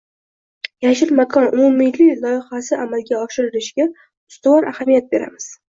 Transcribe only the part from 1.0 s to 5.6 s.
makon” umummilliy loyihasi amalga oshirilishiga ustuvor ahamiyat beramiz.